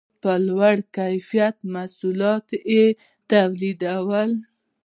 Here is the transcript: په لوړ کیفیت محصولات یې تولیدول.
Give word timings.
په 0.21 0.31
لوړ 0.47 0.75
کیفیت 0.97 1.55
محصولات 1.73 2.47
یې 2.73 2.85
تولیدول. 3.31 4.31